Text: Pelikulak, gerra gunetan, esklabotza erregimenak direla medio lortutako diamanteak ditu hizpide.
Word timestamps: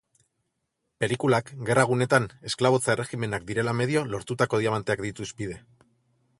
Pelikulak, 1.03 1.51
gerra 1.67 1.83
gunetan, 1.91 2.25
esklabotza 2.51 2.93
erregimenak 2.95 3.47
direla 3.51 3.77
medio 3.83 4.03
lortutako 4.15 4.65
diamanteak 4.65 5.09
ditu 5.09 5.29
hizpide. 5.29 5.63